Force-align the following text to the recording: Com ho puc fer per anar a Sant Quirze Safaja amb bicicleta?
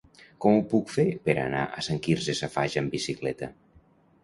Com 0.45 0.55
ho 0.59 0.63
puc 0.71 0.89
fer 0.93 1.05
per 1.27 1.35
anar 1.43 1.61
a 1.81 1.85
Sant 1.89 2.01
Quirze 2.09 2.37
Safaja 2.41 2.83
amb 2.85 2.99
bicicleta? 2.99 3.53